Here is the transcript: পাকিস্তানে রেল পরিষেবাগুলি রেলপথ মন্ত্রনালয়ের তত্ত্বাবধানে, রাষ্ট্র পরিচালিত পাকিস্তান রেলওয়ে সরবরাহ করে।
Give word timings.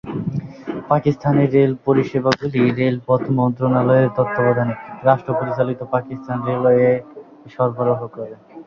পাকিস্তানে 0.89 1.43
রেল 1.47 1.71
পরিষেবাগুলি 1.85 2.61
রেলপথ 2.79 3.23
মন্ত্রনালয়ের 3.37 4.09
তত্ত্বাবধানে, 4.17 4.73
রাষ্ট্র 5.07 5.31
পরিচালিত 5.39 5.79
পাকিস্তান 5.93 6.37
রেলওয়ে 6.47 6.89
সরবরাহ 7.53 8.01
করে। 8.15 8.33